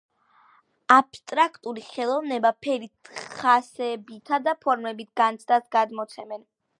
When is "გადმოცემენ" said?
5.77-6.47